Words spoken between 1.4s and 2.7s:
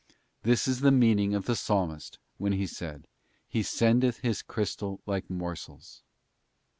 the Psalmist when he